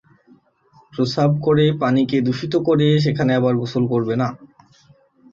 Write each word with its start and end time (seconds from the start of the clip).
প্রস্রাব 0.93 1.31
করে 1.37 1.65
তোমরা 1.65 1.79
পানিকে 1.81 2.17
দূষিত 2.21 2.53
করে 2.67 2.87
সেখানে 3.05 3.31
আবার 3.35 3.53
গোসল 3.61 3.83
করবে 3.93 4.15
না। 4.21 4.27